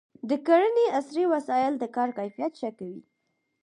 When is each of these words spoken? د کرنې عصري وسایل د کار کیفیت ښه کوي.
د 0.29 0.31
کرنې 0.47 0.85
عصري 0.97 1.25
وسایل 1.33 1.73
د 1.79 1.83
کار 1.95 2.09
کیفیت 2.17 2.53
ښه 2.59 2.69
کوي. 2.79 3.01